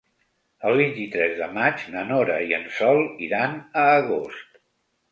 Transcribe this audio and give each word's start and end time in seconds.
El 0.69 0.77
vint-i-tres 0.79 1.35
de 1.41 1.49
maig 1.59 1.85
na 1.97 2.07
Nora 2.09 2.41
i 2.49 2.59
en 2.61 2.67
Sol 2.81 3.07
iran 3.31 3.57
a 3.85 3.87
Agost. 4.03 4.65